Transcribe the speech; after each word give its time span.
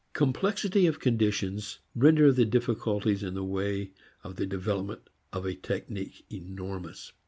Complexity 0.13 0.87
of 0.87 0.99
conditions 0.99 1.77
render 1.93 2.31
the 2.31 2.43
difficulties 2.43 3.21
in 3.21 3.35
the 3.35 3.43
way 3.43 3.91
of 4.23 4.35
the 4.35 4.47
development 4.47 5.07
of 5.31 5.45
a 5.45 5.53
technique 5.53 6.25
enormous. 6.33 7.11